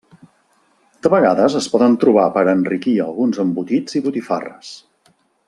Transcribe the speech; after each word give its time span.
De 1.07 1.11
vegades 1.13 1.57
es 1.59 1.67
poden 1.73 1.97
trobar 2.05 2.23
per 2.39 2.43
a 2.47 2.55
enriquir 2.61 2.95
alguns 3.05 3.43
embotits 3.45 4.01
i 4.01 4.03
botifarres. 4.09 4.73